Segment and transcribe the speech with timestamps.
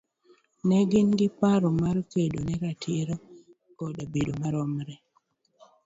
[0.67, 3.15] ne gin gi paro mar kedo ne ratiro
[3.77, 4.95] koda bedo maromre